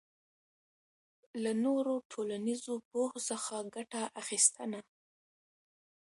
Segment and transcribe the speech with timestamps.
[1.43, 4.79] له نورو ټولنیزو پوهو څخه ګټه اخبستنه